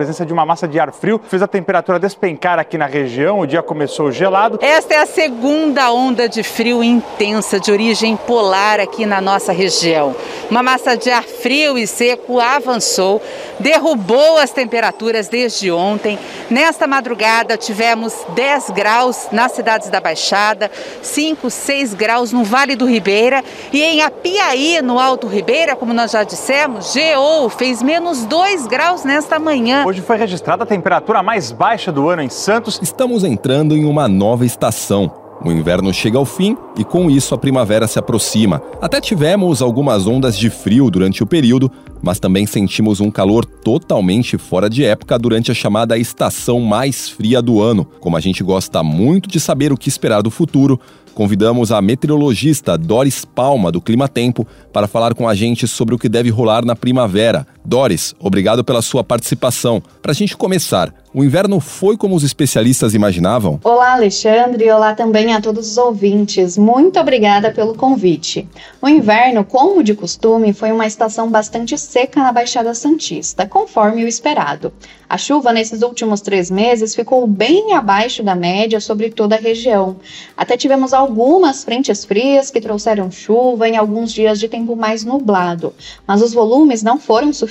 Presença 0.00 0.24
de 0.24 0.32
uma 0.32 0.46
massa 0.46 0.66
de 0.66 0.80
ar 0.80 0.90
frio 0.92 1.20
fez 1.28 1.42
a 1.42 1.46
temperatura 1.46 1.98
despencar 1.98 2.58
aqui 2.58 2.78
na 2.78 2.86
região. 2.86 3.40
O 3.40 3.46
dia 3.46 3.62
começou 3.62 4.10
gelado. 4.10 4.58
Esta 4.62 4.94
é 4.94 4.96
a 4.96 5.04
segunda 5.04 5.92
onda 5.92 6.26
de 6.26 6.42
frio 6.42 6.82
intensa 6.82 7.60
de 7.60 7.70
origem 7.70 8.16
polar 8.16 8.80
aqui 8.80 9.04
na 9.04 9.20
nossa 9.20 9.52
região. 9.52 10.16
Uma 10.50 10.62
massa 10.62 10.96
de 10.96 11.10
ar 11.10 11.22
frio 11.22 11.76
e 11.76 11.86
seco 11.86 12.40
avançou, 12.40 13.20
derrubou 13.58 14.38
as 14.38 14.50
temperaturas 14.50 15.28
desde 15.28 15.70
ontem. 15.70 16.18
Nesta 16.48 16.86
madrugada 16.86 17.58
tivemos 17.58 18.14
10 18.30 18.70
graus 18.70 19.28
nas 19.30 19.52
cidades 19.52 19.90
da 19.90 20.00
Baixada, 20.00 20.70
5, 21.02 21.50
6 21.50 21.92
graus 21.92 22.32
no 22.32 22.42
Vale 22.42 22.74
do 22.74 22.86
Ribeira 22.86 23.44
e 23.70 23.82
em 23.82 24.00
Apiaí, 24.00 24.80
no 24.80 24.98
Alto 24.98 25.26
Ribeira, 25.26 25.76
como 25.76 25.92
nós 25.92 26.10
já 26.10 26.24
dissemos, 26.24 26.94
geou, 26.94 27.50
fez 27.50 27.82
menos 27.82 28.24
2 28.24 28.66
graus 28.66 29.04
nesta 29.04 29.38
manhã. 29.38 29.84
Hoje 29.90 30.02
foi 30.02 30.16
registrada 30.16 30.62
a 30.62 30.66
temperatura 30.66 31.20
mais 31.20 31.50
baixa 31.50 31.90
do 31.90 32.08
ano 32.08 32.22
em 32.22 32.28
Santos. 32.28 32.78
Estamos 32.80 33.24
entrando 33.24 33.76
em 33.76 33.84
uma 33.84 34.06
nova 34.06 34.46
estação. 34.46 35.12
O 35.44 35.50
inverno 35.50 35.92
chega 35.92 36.16
ao 36.16 36.24
fim 36.24 36.56
e 36.78 36.84
com 36.84 37.10
isso 37.10 37.34
a 37.34 37.38
primavera 37.38 37.88
se 37.88 37.98
aproxima. 37.98 38.62
Até 38.80 39.00
tivemos 39.00 39.60
algumas 39.60 40.06
ondas 40.06 40.38
de 40.38 40.48
frio 40.48 40.88
durante 40.92 41.24
o 41.24 41.26
período, 41.26 41.68
mas 42.00 42.20
também 42.20 42.46
sentimos 42.46 43.00
um 43.00 43.10
calor 43.10 43.44
totalmente 43.44 44.38
fora 44.38 44.70
de 44.70 44.84
época 44.84 45.18
durante 45.18 45.50
a 45.50 45.54
chamada 45.54 45.98
estação 45.98 46.60
mais 46.60 47.08
fria 47.08 47.42
do 47.42 47.60
ano. 47.60 47.84
Como 47.98 48.16
a 48.16 48.20
gente 48.20 48.44
gosta 48.44 48.84
muito 48.84 49.28
de 49.28 49.40
saber 49.40 49.72
o 49.72 49.76
que 49.76 49.88
esperar 49.88 50.22
do 50.22 50.30
futuro, 50.30 50.78
convidamos 51.14 51.72
a 51.72 51.82
meteorologista 51.82 52.78
Doris 52.78 53.24
Palma 53.24 53.72
do 53.72 53.80
Clima 53.80 54.06
Tempo 54.06 54.46
para 54.72 54.86
falar 54.86 55.14
com 55.14 55.28
a 55.28 55.34
gente 55.34 55.66
sobre 55.66 55.94
o 55.94 55.98
que 55.98 56.08
deve 56.08 56.30
rolar 56.30 56.64
na 56.64 56.76
primavera. 56.76 57.46
Doris, 57.64 58.14
obrigado 58.18 58.64
pela 58.64 58.82
sua 58.82 59.04
participação. 59.04 59.82
Para 60.00 60.12
a 60.12 60.14
gente 60.14 60.36
começar, 60.36 60.94
o 61.12 61.22
inverno 61.22 61.60
foi 61.60 61.96
como 61.96 62.14
os 62.14 62.22
especialistas 62.22 62.94
imaginavam? 62.94 63.60
Olá, 63.62 63.94
Alexandre, 63.94 64.70
olá 64.70 64.94
também 64.94 65.34
a 65.34 65.40
todos 65.40 65.70
os 65.70 65.76
ouvintes. 65.76 66.56
Muito 66.56 66.98
obrigada 66.98 67.50
pelo 67.50 67.74
convite. 67.74 68.48
O 68.80 68.88
inverno, 68.88 69.44
como 69.44 69.82
de 69.82 69.94
costume, 69.94 70.52
foi 70.52 70.72
uma 70.72 70.86
estação 70.86 71.28
bastante 71.28 71.76
seca 71.76 72.22
na 72.22 72.32
Baixada 72.32 72.72
Santista, 72.74 73.46
conforme 73.46 74.04
o 74.04 74.08
esperado. 74.08 74.72
A 75.08 75.18
chuva 75.18 75.52
nesses 75.52 75.82
últimos 75.82 76.20
três 76.20 76.50
meses 76.50 76.94
ficou 76.94 77.26
bem 77.26 77.72
abaixo 77.74 78.22
da 78.22 78.36
média 78.36 78.80
sobre 78.80 79.10
toda 79.10 79.34
a 79.34 79.40
região. 79.40 79.96
Até 80.36 80.56
tivemos 80.56 80.92
algumas 80.94 81.64
frentes 81.64 82.04
frias 82.04 82.48
que 82.48 82.60
trouxeram 82.60 83.10
chuva 83.10 83.68
em 83.68 83.76
alguns 83.76 84.12
dias 84.12 84.38
de 84.38 84.48
tempo 84.48 84.76
mais 84.76 85.04
nublado, 85.04 85.74
mas 86.06 86.22
os 86.22 86.32
volumes 86.32 86.84
não 86.84 87.00
foram 87.00 87.32
suficientes 87.32 87.49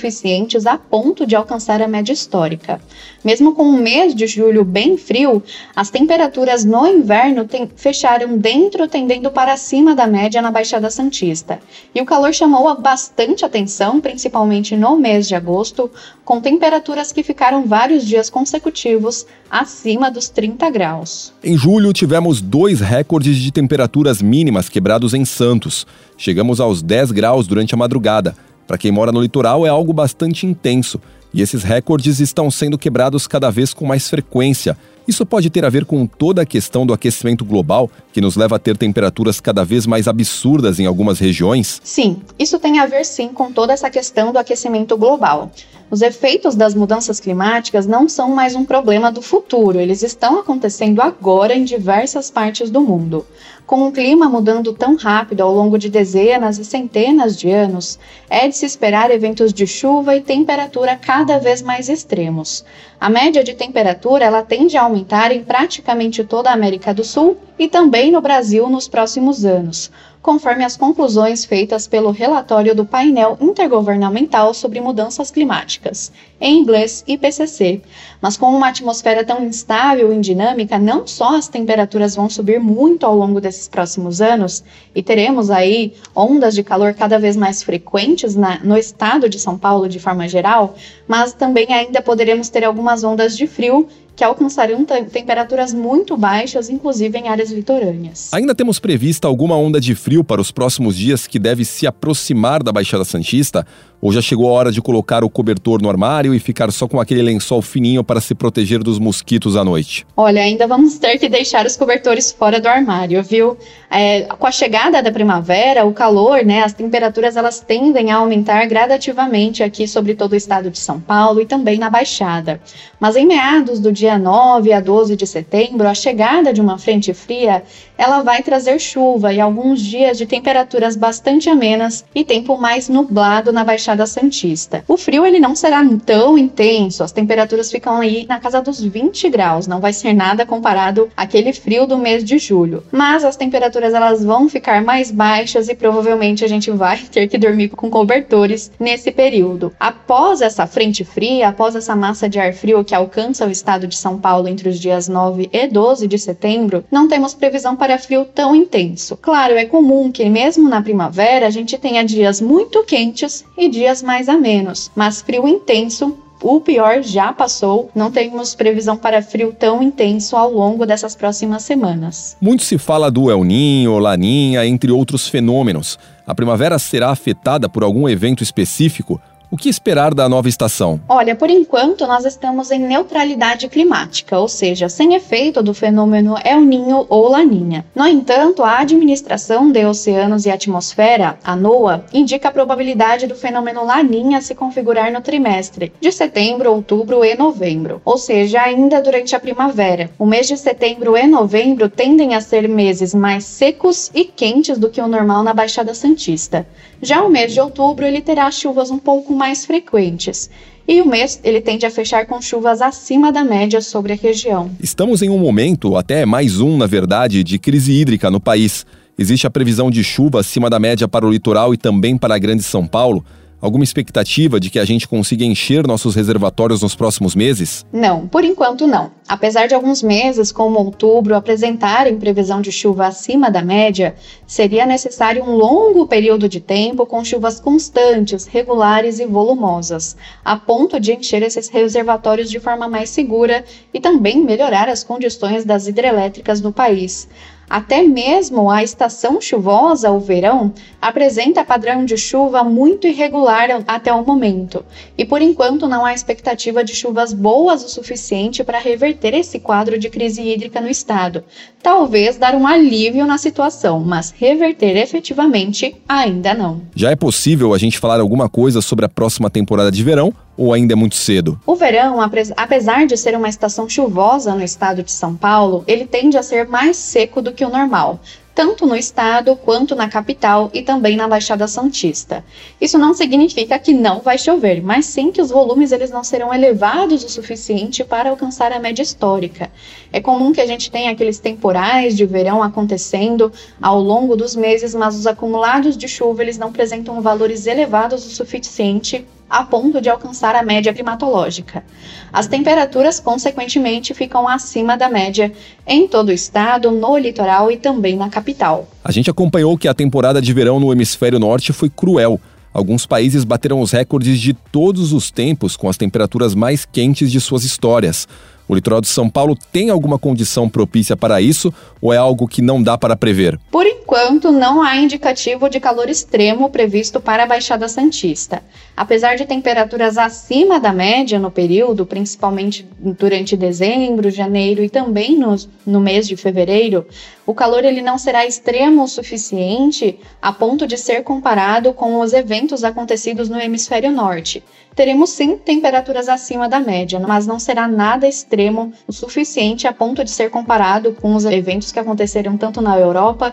a 0.66 0.78
ponto 0.78 1.26
de 1.26 1.36
alcançar 1.36 1.82
a 1.82 1.88
média 1.88 2.12
histórica. 2.12 2.80
Mesmo 3.24 3.54
com 3.54 3.64
um 3.64 3.76
mês 3.76 4.14
de 4.14 4.26
julho 4.26 4.64
bem 4.64 4.96
frio, 4.96 5.42
as 5.76 5.90
temperaturas 5.90 6.64
no 6.64 6.86
inverno 6.86 7.46
fecharam 7.76 8.38
dentro, 8.38 8.88
tendendo 8.88 9.30
para 9.30 9.56
cima 9.56 9.94
da 9.94 10.06
média 10.06 10.40
na 10.40 10.50
Baixada 10.50 10.90
Santista. 10.90 11.60
E 11.94 12.00
o 12.00 12.06
calor 12.06 12.32
chamou 12.32 12.74
bastante 12.80 13.44
atenção, 13.44 14.00
principalmente 14.00 14.76
no 14.76 14.96
mês 14.96 15.28
de 15.28 15.34
agosto, 15.34 15.90
com 16.24 16.40
temperaturas 16.40 17.12
que 17.12 17.22
ficaram 17.22 17.66
vários 17.66 18.06
dias 18.06 18.30
consecutivos 18.30 19.26
acima 19.50 20.10
dos 20.10 20.28
30 20.28 20.70
graus. 20.70 21.32
Em 21.42 21.56
julho, 21.56 21.92
tivemos 21.92 22.40
dois 22.40 22.80
recordes 22.80 23.36
de 23.36 23.50
temperaturas 23.50 24.22
mínimas 24.22 24.68
quebrados 24.68 25.12
em 25.12 25.24
Santos. 25.24 25.86
Chegamos 26.16 26.60
aos 26.60 26.82
10 26.82 27.10
graus 27.12 27.46
durante 27.46 27.74
a 27.74 27.76
madrugada. 27.76 28.34
Para 28.70 28.78
quem 28.78 28.92
mora 28.92 29.10
no 29.10 29.20
litoral, 29.20 29.66
é 29.66 29.68
algo 29.68 29.92
bastante 29.92 30.46
intenso. 30.46 31.00
E 31.34 31.42
esses 31.42 31.64
recordes 31.64 32.20
estão 32.20 32.48
sendo 32.52 32.78
quebrados 32.78 33.26
cada 33.26 33.50
vez 33.50 33.74
com 33.74 33.84
mais 33.84 34.08
frequência. 34.08 34.78
Isso 35.06 35.26
pode 35.26 35.50
ter 35.50 35.64
a 35.64 35.68
ver 35.68 35.84
com 35.84 36.06
toda 36.06 36.42
a 36.42 36.46
questão 36.46 36.86
do 36.86 36.92
aquecimento 36.92 37.44
global, 37.44 37.90
que 38.12 38.20
nos 38.20 38.36
leva 38.36 38.56
a 38.56 38.58
ter 38.58 38.76
temperaturas 38.76 39.40
cada 39.40 39.64
vez 39.64 39.86
mais 39.86 40.06
absurdas 40.06 40.78
em 40.78 40.86
algumas 40.86 41.18
regiões? 41.18 41.80
Sim, 41.82 42.18
isso 42.38 42.58
tem 42.58 42.78
a 42.78 42.86
ver 42.86 43.04
sim 43.04 43.28
com 43.28 43.50
toda 43.52 43.72
essa 43.72 43.90
questão 43.90 44.32
do 44.32 44.38
aquecimento 44.38 44.96
global. 44.96 45.50
Os 45.90 46.02
efeitos 46.02 46.54
das 46.54 46.72
mudanças 46.72 47.18
climáticas 47.18 47.84
não 47.84 48.08
são 48.08 48.28
mais 48.28 48.54
um 48.54 48.64
problema 48.64 49.10
do 49.10 49.20
futuro, 49.20 49.80
eles 49.80 50.04
estão 50.04 50.38
acontecendo 50.38 51.02
agora 51.02 51.52
em 51.52 51.64
diversas 51.64 52.30
partes 52.30 52.70
do 52.70 52.80
mundo. 52.80 53.26
Com 53.66 53.86
o 53.86 53.92
clima 53.92 54.28
mudando 54.28 54.72
tão 54.72 54.96
rápido 54.96 55.42
ao 55.42 55.52
longo 55.52 55.78
de 55.78 55.88
dezenas 55.88 56.58
e 56.58 56.64
centenas 56.64 57.36
de 57.36 57.50
anos, 57.50 57.98
é 58.28 58.46
de 58.46 58.56
se 58.56 58.66
esperar 58.66 59.10
eventos 59.10 59.52
de 59.52 59.66
chuva 59.66 60.16
e 60.16 60.20
temperatura 60.20 60.96
cada 60.96 61.38
vez 61.38 61.60
mais 61.60 61.88
extremos. 61.88 62.64
A 63.00 63.08
média 63.08 63.42
de 63.42 63.54
temperatura 63.54 64.24
ela 64.24 64.42
tende 64.42 64.76
a 64.76 64.84
aumentar 64.90 65.30
em 65.32 65.44
praticamente 65.44 66.24
toda 66.24 66.50
a 66.50 66.52
América 66.52 66.92
do 66.92 67.04
Sul 67.04 67.36
e 67.56 67.68
também 67.68 68.10
no 68.10 68.20
Brasil 68.20 68.68
nos 68.68 68.88
próximos 68.88 69.44
anos, 69.44 69.90
conforme 70.22 70.64
as 70.64 70.76
conclusões 70.76 71.44
feitas 71.44 71.86
pelo 71.86 72.10
relatório 72.10 72.74
do 72.74 72.84
painel 72.84 73.38
intergovernamental 73.40 74.52
sobre 74.52 74.80
mudanças 74.80 75.30
climáticas, 75.30 76.12
em 76.40 76.58
inglês 76.58 77.04
IPCC. 77.06 77.80
Mas 78.20 78.36
com 78.36 78.46
uma 78.46 78.68
atmosfera 78.68 79.24
tão 79.24 79.44
instável 79.44 80.12
e 80.12 80.20
dinâmica, 80.20 80.78
não 80.78 81.06
só 81.06 81.36
as 81.36 81.48
temperaturas 81.48 82.14
vão 82.14 82.28
subir 82.28 82.60
muito 82.60 83.06
ao 83.06 83.16
longo 83.16 83.40
desses 83.40 83.68
próximos 83.68 84.20
anos, 84.20 84.62
e 84.94 85.02
teremos 85.02 85.50
aí 85.50 85.94
ondas 86.14 86.54
de 86.54 86.62
calor 86.62 86.92
cada 86.94 87.18
vez 87.18 87.36
mais 87.36 87.62
frequentes 87.62 88.34
na, 88.34 88.58
no 88.62 88.76
estado 88.76 89.28
de 89.28 89.38
São 89.38 89.56
Paulo 89.56 89.88
de 89.88 89.98
forma 89.98 90.28
geral, 90.28 90.74
mas 91.06 91.32
também 91.32 91.72
ainda 91.72 92.02
poderemos 92.02 92.48
ter 92.48 92.64
algumas 92.64 93.04
ondas 93.04 93.36
de 93.36 93.46
frio 93.46 93.88
que 94.14 94.24
alcançariam 94.24 94.84
temperaturas 94.84 95.72
muito 95.72 96.16
baixas, 96.16 96.68
inclusive 96.68 97.18
em 97.18 97.28
áreas 97.28 97.50
litorâneas. 97.50 98.32
Ainda 98.32 98.54
temos 98.54 98.78
prevista 98.78 99.26
alguma 99.26 99.56
onda 99.56 99.80
de 99.80 99.94
frio 99.94 100.22
para 100.22 100.40
os 100.40 100.50
próximos 100.50 100.96
dias 100.96 101.26
que 101.26 101.38
deve 101.38 101.64
se 101.64 101.86
aproximar 101.86 102.62
da 102.62 102.72
Baixada 102.72 103.04
Santista? 103.04 103.66
Ou 104.02 104.10
já 104.10 104.22
chegou 104.22 104.48
a 104.48 104.52
hora 104.52 104.72
de 104.72 104.80
colocar 104.80 105.22
o 105.22 105.28
cobertor 105.28 105.82
no 105.82 105.90
armário 105.90 106.34
e 106.34 106.38
ficar 106.38 106.72
só 106.72 106.88
com 106.88 106.98
aquele 106.98 107.20
lençol 107.20 107.60
fininho 107.60 108.02
para 108.02 108.18
se 108.18 108.34
proteger 108.34 108.82
dos 108.82 108.98
mosquitos 108.98 109.56
à 109.56 109.64
noite? 109.64 110.06
Olha, 110.16 110.40
ainda 110.40 110.66
vamos 110.66 110.98
ter 110.98 111.18
que 111.18 111.28
deixar 111.28 111.66
os 111.66 111.76
cobertores 111.76 112.32
fora 112.32 112.58
do 112.58 112.66
armário, 112.66 113.22
viu? 113.22 113.58
É, 113.90 114.22
com 114.22 114.46
a 114.46 114.50
chegada 114.50 115.02
da 115.02 115.12
primavera, 115.12 115.84
o 115.84 115.92
calor, 115.92 116.42
né, 116.44 116.62
as 116.62 116.72
temperaturas 116.72 117.36
elas 117.36 117.60
tendem 117.60 118.10
a 118.10 118.16
aumentar 118.16 118.66
gradativamente 118.66 119.62
aqui 119.62 119.86
sobre 119.86 120.14
todo 120.14 120.32
o 120.32 120.36
estado 120.36 120.70
de 120.70 120.78
São 120.78 120.98
Paulo 120.98 121.40
e 121.40 121.46
também 121.46 121.78
na 121.78 121.90
Baixada. 121.90 122.58
Mas 122.98 123.16
em 123.16 123.26
meados 123.26 123.80
do 123.80 123.92
dia 124.00 124.18
9 124.18 124.72
a 124.72 124.80
12 124.80 125.14
de 125.14 125.26
setembro, 125.26 125.86
a 125.86 125.92
chegada 125.92 126.54
de 126.54 126.60
uma 126.60 126.78
frente 126.78 127.12
fria, 127.12 127.62
ela 127.98 128.22
vai 128.22 128.42
trazer 128.42 128.78
chuva 128.80 129.30
e 129.30 129.38
alguns 129.38 129.78
dias 129.82 130.16
de 130.16 130.24
temperaturas 130.24 130.96
bastante 130.96 131.50
amenas 131.50 132.02
e 132.14 132.24
tempo 132.24 132.56
mais 132.56 132.88
nublado 132.88 133.52
na 133.52 133.62
Baixada 133.62 134.06
Santista. 134.06 134.82
O 134.88 134.96
frio 134.96 135.26
ele 135.26 135.38
não 135.38 135.54
será 135.54 135.84
tão 136.06 136.38
intenso, 136.38 137.04
as 137.04 137.12
temperaturas 137.12 137.70
ficam 137.70 138.00
aí 138.00 138.24
na 138.26 138.40
casa 138.40 138.62
dos 138.62 138.82
20 138.82 139.28
graus, 139.28 139.66
não 139.66 139.80
vai 139.80 139.92
ser 139.92 140.14
nada 140.14 140.46
comparado 140.46 141.10
àquele 141.14 141.52
frio 141.52 141.86
do 141.86 141.98
mês 141.98 142.24
de 142.24 142.38
julho. 142.38 142.82
Mas 142.90 143.22
as 143.22 143.36
temperaturas 143.36 143.92
elas 143.92 144.24
vão 144.24 144.48
ficar 144.48 144.82
mais 144.82 145.10
baixas 145.10 145.68
e 145.68 145.74
provavelmente 145.74 146.42
a 146.42 146.48
gente 146.48 146.70
vai 146.70 146.96
ter 147.12 147.28
que 147.28 147.36
dormir 147.36 147.68
com 147.68 147.90
cobertores 147.90 148.72
nesse 148.80 149.12
período. 149.12 149.74
Após 149.78 150.40
essa 150.40 150.66
frente 150.66 151.04
fria, 151.04 151.48
após 151.48 151.76
essa 151.76 151.94
massa 151.94 152.30
de 152.30 152.38
ar 152.38 152.54
frio 152.54 152.82
que 152.82 152.94
alcança 152.94 153.46
o 153.46 153.50
estado 153.50 153.89
de 153.90 153.96
São 153.98 154.18
Paulo 154.18 154.48
entre 154.48 154.70
os 154.70 154.80
dias 154.80 155.06
9 155.06 155.50
e 155.52 155.66
12 155.66 156.08
de 156.08 156.18
setembro, 156.18 156.82
não 156.90 157.06
temos 157.06 157.34
previsão 157.34 157.76
para 157.76 157.98
frio 157.98 158.24
tão 158.24 158.56
intenso. 158.56 159.18
Claro, 159.18 159.54
é 159.54 159.66
comum 159.66 160.10
que 160.10 160.26
mesmo 160.30 160.68
na 160.68 160.80
primavera 160.80 161.46
a 161.46 161.50
gente 161.50 161.76
tenha 161.76 162.02
dias 162.02 162.40
muito 162.40 162.82
quentes 162.84 163.44
e 163.58 163.68
dias 163.68 164.02
mais 164.02 164.28
a 164.28 164.38
menos, 164.38 164.90
mas 164.96 165.20
frio 165.20 165.46
intenso 165.46 166.16
o 166.42 166.58
pior 166.58 167.02
já 167.02 167.34
passou, 167.34 167.90
não 167.94 168.10
temos 168.10 168.54
previsão 168.54 168.96
para 168.96 169.20
frio 169.20 169.52
tão 169.52 169.82
intenso 169.82 170.34
ao 170.36 170.50
longo 170.50 170.86
dessas 170.86 171.14
próximas 171.14 171.62
semanas. 171.62 172.34
Muito 172.40 172.62
se 172.62 172.78
fala 172.78 173.10
do 173.10 173.30
El 173.30 173.44
Ninho, 173.44 173.98
Laninha, 173.98 174.66
entre 174.66 174.90
outros 174.90 175.28
fenômenos. 175.28 175.98
A 176.26 176.34
primavera 176.34 176.78
será 176.78 177.10
afetada 177.10 177.68
por 177.68 177.82
algum 177.82 178.08
evento 178.08 178.42
específico? 178.42 179.20
O 179.52 179.56
que 179.56 179.68
esperar 179.68 180.14
da 180.14 180.28
nova 180.28 180.48
estação? 180.48 181.00
Olha, 181.08 181.34
por 181.34 181.50
enquanto 181.50 182.06
nós 182.06 182.24
estamos 182.24 182.70
em 182.70 182.78
neutralidade 182.78 183.68
climática, 183.68 184.38
ou 184.38 184.46
seja, 184.46 184.88
sem 184.88 185.14
efeito 185.14 185.60
do 185.60 185.74
fenômeno 185.74 186.36
El 186.44 186.60
Ninho 186.60 187.04
ou 187.08 187.28
Laninha. 187.28 187.84
No 187.92 188.06
entanto, 188.06 188.62
a 188.62 188.78
Administração 188.78 189.72
de 189.72 189.84
Oceanos 189.84 190.46
e 190.46 190.50
Atmosfera, 190.50 191.36
a 191.42 191.56
NOAA, 191.56 192.04
indica 192.12 192.48
a 192.48 192.52
probabilidade 192.52 193.26
do 193.26 193.34
fenômeno 193.34 193.84
Laninha 193.84 194.40
se 194.40 194.54
configurar 194.54 195.12
no 195.12 195.20
trimestre 195.20 195.92
de 196.00 196.12
setembro, 196.12 196.72
outubro 196.72 197.24
e 197.24 197.34
novembro, 197.34 198.00
ou 198.04 198.18
seja, 198.18 198.62
ainda 198.62 199.02
durante 199.02 199.34
a 199.34 199.40
primavera. 199.40 200.10
O 200.16 200.26
mês 200.26 200.46
de 200.46 200.56
setembro 200.56 201.16
e 201.16 201.26
novembro 201.26 201.88
tendem 201.88 202.36
a 202.36 202.40
ser 202.40 202.68
meses 202.68 203.12
mais 203.12 203.42
secos 203.46 204.12
e 204.14 204.24
quentes 204.24 204.78
do 204.78 204.88
que 204.88 205.00
o 205.00 205.08
normal 205.08 205.42
na 205.42 205.52
Baixada 205.52 205.92
Santista. 205.92 206.64
Já 207.02 207.22
o 207.22 207.30
mês 207.30 207.54
de 207.54 207.60
outubro 207.60 208.04
ele 208.04 208.20
terá 208.20 208.50
chuvas 208.50 208.90
um 208.90 208.98
pouco 208.98 209.34
mais 209.34 209.64
frequentes. 209.64 210.50
E 210.86 211.00
o 211.00 211.06
mês 211.06 211.40
ele 211.42 211.60
tende 211.60 211.86
a 211.86 211.90
fechar 211.90 212.26
com 212.26 212.42
chuvas 212.42 212.82
acima 212.82 213.32
da 213.32 213.42
média 213.42 213.80
sobre 213.80 214.12
a 214.12 214.16
região. 214.16 214.70
Estamos 214.80 215.22
em 215.22 215.30
um 215.30 215.38
momento, 215.38 215.96
até 215.96 216.26
mais 216.26 216.60
um, 216.60 216.76
na 216.76 216.86
verdade, 216.86 217.42
de 217.42 217.58
crise 217.58 217.92
hídrica 217.92 218.30
no 218.30 218.40
país. 218.40 218.84
Existe 219.16 219.46
a 219.46 219.50
previsão 219.50 219.90
de 219.90 220.02
chuva 220.02 220.40
acima 220.40 220.68
da 220.68 220.78
média 220.78 221.06
para 221.06 221.26
o 221.26 221.30
litoral 221.30 221.72
e 221.72 221.76
também 221.76 222.18
para 222.18 222.34
a 222.34 222.38
Grande 222.38 222.62
São 222.62 222.86
Paulo. 222.86 223.24
Alguma 223.60 223.84
expectativa 223.84 224.58
de 224.58 224.70
que 224.70 224.78
a 224.78 224.84
gente 224.86 225.06
consiga 225.06 225.44
encher 225.44 225.86
nossos 225.86 226.14
reservatórios 226.14 226.80
nos 226.80 226.94
próximos 226.94 227.34
meses? 227.34 227.84
Não, 227.92 228.26
por 228.26 228.42
enquanto 228.42 228.86
não. 228.86 229.10
Apesar 229.28 229.68
de 229.68 229.74
alguns 229.74 230.02
meses, 230.02 230.50
como 230.50 230.78
outubro, 230.78 231.36
apresentarem 231.36 232.18
previsão 232.18 232.62
de 232.62 232.72
chuva 232.72 233.06
acima 233.06 233.50
da 233.50 233.62
média, 233.62 234.14
seria 234.46 234.86
necessário 234.86 235.44
um 235.44 235.56
longo 235.56 236.06
período 236.06 236.48
de 236.48 236.58
tempo 236.58 237.04
com 237.04 237.22
chuvas 237.22 237.60
constantes, 237.60 238.46
regulares 238.46 239.20
e 239.20 239.26
volumosas, 239.26 240.16
a 240.42 240.56
ponto 240.56 240.98
de 240.98 241.12
encher 241.12 241.42
esses 241.42 241.68
reservatórios 241.68 242.50
de 242.50 242.58
forma 242.58 242.88
mais 242.88 243.10
segura 243.10 243.62
e 243.92 244.00
também 244.00 244.42
melhorar 244.42 244.88
as 244.88 245.04
condições 245.04 245.66
das 245.66 245.86
hidrelétricas 245.86 246.62
no 246.62 246.72
país. 246.72 247.28
Até 247.70 248.02
mesmo 248.02 248.68
a 248.68 248.82
estação 248.82 249.40
chuvosa, 249.40 250.10
o 250.10 250.18
verão, 250.18 250.74
apresenta 251.00 251.64
padrão 251.64 252.04
de 252.04 252.16
chuva 252.16 252.64
muito 252.64 253.06
irregular 253.06 253.84
até 253.86 254.12
o 254.12 254.26
momento, 254.26 254.84
e 255.16 255.24
por 255.24 255.40
enquanto 255.40 255.86
não 255.86 256.04
há 256.04 256.12
expectativa 256.12 256.82
de 256.82 256.96
chuvas 256.96 257.32
boas 257.32 257.84
o 257.84 257.88
suficiente 257.88 258.64
para 258.64 258.80
reverter 258.80 259.34
esse 259.34 259.60
quadro 259.60 260.00
de 260.00 260.10
crise 260.10 260.42
hídrica 260.42 260.80
no 260.80 260.88
estado. 260.88 261.44
Talvez 261.80 262.36
dar 262.36 262.56
um 262.56 262.66
alívio 262.66 263.24
na 263.24 263.38
situação, 263.38 264.00
mas 264.00 264.34
reverter 264.36 264.96
efetivamente 264.96 265.94
ainda 266.08 266.52
não. 266.52 266.82
Já 266.96 267.12
é 267.12 267.16
possível 267.16 267.72
a 267.72 267.78
gente 267.78 268.00
falar 268.00 268.18
alguma 268.18 268.48
coisa 268.48 268.82
sobre 268.82 269.04
a 269.04 269.08
próxima 269.08 269.48
temporada 269.48 269.92
de 269.92 270.02
verão 270.02 270.34
ou 270.60 270.74
ainda 270.74 270.92
é 270.92 270.94
muito 270.94 271.14
cedo? 271.14 271.58
O 271.64 271.74
verão, 271.74 272.18
apesar 272.20 273.06
de 273.06 273.16
ser 273.16 273.34
uma 273.34 273.48
estação 273.48 273.88
chuvosa 273.88 274.54
no 274.54 274.62
estado 274.62 275.02
de 275.02 275.10
São 275.10 275.34
Paulo, 275.34 275.82
ele 275.86 276.04
tende 276.04 276.36
a 276.36 276.42
ser 276.42 276.68
mais 276.68 276.98
seco 276.98 277.40
do 277.40 277.50
que 277.50 277.64
o 277.64 277.70
normal, 277.70 278.20
tanto 278.54 278.84
no 278.84 278.94
estado 278.94 279.56
quanto 279.56 279.96
na 279.96 280.06
capital 280.06 280.70
e 280.74 280.82
também 280.82 281.16
na 281.16 281.26
Baixada 281.26 281.66
Santista. 281.66 282.44
Isso 282.78 282.98
não 282.98 283.14
significa 283.14 283.78
que 283.78 283.94
não 283.94 284.20
vai 284.20 284.36
chover, 284.36 284.82
mas 284.82 285.06
sim 285.06 285.32
que 285.32 285.40
os 285.40 285.48
volumes 285.48 285.92
eles 285.92 286.10
não 286.10 286.22
serão 286.22 286.52
elevados 286.52 287.24
o 287.24 287.28
suficiente 287.30 288.04
para 288.04 288.28
alcançar 288.28 288.70
a 288.70 288.78
média 288.78 289.02
histórica. 289.02 289.70
É 290.12 290.20
comum 290.20 290.52
que 290.52 290.60
a 290.60 290.66
gente 290.66 290.90
tenha 290.90 291.10
aqueles 291.10 291.38
temporais 291.38 292.14
de 292.14 292.26
verão 292.26 292.62
acontecendo 292.62 293.50
ao 293.80 293.98
longo 293.98 294.36
dos 294.36 294.54
meses, 294.54 294.94
mas 294.94 295.16
os 295.16 295.26
acumulados 295.26 295.96
de 295.96 296.06
chuva 296.06 296.42
eles 296.42 296.58
não 296.58 296.68
apresentam 296.68 297.22
valores 297.22 297.66
elevados 297.66 298.26
o 298.26 298.28
suficiente 298.30 299.26
a 299.50 299.64
ponto 299.64 300.00
de 300.00 300.08
alcançar 300.08 300.54
a 300.54 300.62
média 300.62 300.94
climatológica. 300.94 301.84
As 302.32 302.46
temperaturas, 302.46 303.18
consequentemente, 303.18 304.14
ficam 304.14 304.46
acima 304.48 304.96
da 304.96 305.10
média 305.10 305.52
em 305.84 306.06
todo 306.06 306.28
o 306.28 306.32
estado, 306.32 306.92
no 306.92 307.18
litoral 307.18 307.70
e 307.70 307.76
também 307.76 308.16
na 308.16 308.30
capital. 308.30 308.88
A 309.02 309.10
gente 309.10 309.28
acompanhou 309.28 309.76
que 309.76 309.88
a 309.88 309.94
temporada 309.94 310.40
de 310.40 310.52
verão 310.52 310.78
no 310.78 310.92
hemisfério 310.92 311.40
norte 311.40 311.72
foi 311.72 311.90
cruel. 311.90 312.40
Alguns 312.72 313.04
países 313.04 313.42
bateram 313.42 313.80
os 313.80 313.90
recordes 313.90 314.38
de 314.40 314.54
todos 314.54 315.12
os 315.12 315.32
tempos 315.32 315.76
com 315.76 315.88
as 315.88 315.96
temperaturas 315.96 316.54
mais 316.54 316.84
quentes 316.84 317.32
de 317.32 317.40
suas 317.40 317.64
histórias. 317.64 318.28
O 318.70 318.74
litoral 318.76 319.00
de 319.00 319.08
São 319.08 319.28
Paulo 319.28 319.58
tem 319.72 319.90
alguma 319.90 320.16
condição 320.16 320.68
propícia 320.68 321.16
para 321.16 321.40
isso 321.40 321.74
ou 322.00 322.12
é 322.12 322.16
algo 322.16 322.46
que 322.46 322.62
não 322.62 322.80
dá 322.80 322.96
para 322.96 323.16
prever? 323.16 323.58
Por 323.68 323.84
enquanto, 323.84 324.52
não 324.52 324.80
há 324.80 324.96
indicativo 324.96 325.68
de 325.68 325.80
calor 325.80 326.08
extremo 326.08 326.70
previsto 326.70 327.20
para 327.20 327.42
a 327.42 327.46
Baixada 327.46 327.88
Santista. 327.88 328.62
Apesar 328.96 329.34
de 329.34 329.44
temperaturas 329.44 330.16
acima 330.16 330.78
da 330.78 330.92
média 330.92 331.36
no 331.36 331.50
período, 331.50 332.06
principalmente 332.06 332.88
durante 332.96 333.56
dezembro, 333.56 334.30
janeiro 334.30 334.84
e 334.84 334.88
também 334.88 335.36
no, 335.36 335.56
no 335.84 335.98
mês 335.98 336.28
de 336.28 336.36
fevereiro, 336.36 337.04
o 337.50 337.54
calor 337.54 337.84
ele 337.84 338.00
não 338.00 338.16
será 338.16 338.46
extremo 338.46 339.02
o 339.02 339.08
suficiente 339.08 340.20
a 340.40 340.52
ponto 340.52 340.86
de 340.86 340.96
ser 340.96 341.24
comparado 341.24 341.92
com 341.92 342.20
os 342.20 342.32
eventos 342.32 342.84
acontecidos 342.84 343.48
no 343.48 343.60
hemisfério 343.60 344.12
norte. 344.12 344.62
Teremos 344.94 345.30
sim 345.30 345.56
temperaturas 345.56 346.28
acima 346.28 346.68
da 346.68 346.78
média, 346.78 347.18
mas 347.18 347.48
não 347.48 347.58
será 347.58 347.88
nada 347.88 348.28
extremo 348.28 348.92
o 349.04 349.12
suficiente 349.12 349.88
a 349.88 349.92
ponto 349.92 350.22
de 350.22 350.30
ser 350.30 350.48
comparado 350.48 351.12
com 351.20 351.34
os 351.34 351.44
eventos 351.44 351.90
que 351.90 351.98
aconteceram 351.98 352.56
tanto 352.56 352.80
na 352.80 352.96
Europa 352.96 353.52